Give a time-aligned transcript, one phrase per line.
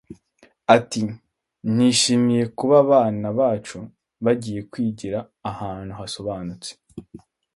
[0.75, 1.01] Ati
[1.75, 3.77] “Nishimiye kuba abana bacu
[4.25, 5.19] bagiye kwigira
[5.51, 6.71] ahantu hasobanutse